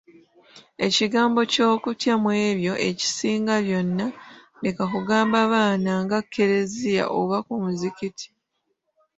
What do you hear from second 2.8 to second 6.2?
ekisinga byonna Leka kugamba baana nga